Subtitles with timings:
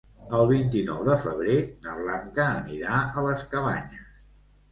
[0.35, 4.11] El vint-i-nou de febrer na Blanca anirà a les Cabanyes.